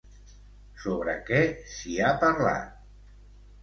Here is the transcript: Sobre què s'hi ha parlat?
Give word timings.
Sobre 0.85 1.15
què 1.29 1.43
s'hi 1.77 1.97
ha 2.09 2.13
parlat? 2.29 2.77